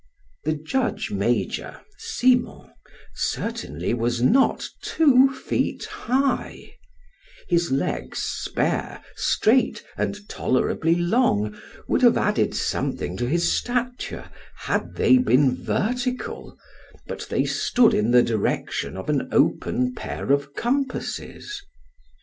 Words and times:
The 0.45 0.53
judge 0.55 1.11
major, 1.11 1.79
Simon, 1.99 2.71
certainly 3.13 3.93
was 3.93 4.19
not 4.19 4.67
two 4.81 5.29
feet 5.31 5.85
high; 5.85 6.73
his 7.47 7.71
legs 7.71 8.17
spare, 8.17 9.03
straight, 9.15 9.83
and 9.95 10.27
tolerably 10.27 10.95
long, 10.95 11.55
would 11.87 12.01
have 12.01 12.17
added 12.17 12.55
something 12.55 13.15
to 13.17 13.27
his 13.29 13.51
stature 13.55 14.31
had 14.57 14.95
they 14.95 15.19
been 15.19 15.55
vertical, 15.55 16.57
but 17.05 17.27
they 17.29 17.45
stood 17.45 17.93
in 17.93 18.09
the 18.09 18.23
direction 18.23 18.97
of 18.97 19.07
an 19.07 19.29
open 19.31 19.93
pair 19.93 20.31
of 20.31 20.55
compasses. 20.55 21.61